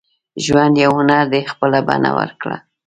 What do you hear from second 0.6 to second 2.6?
یو هنر دی، خپله بڼه ورکړه.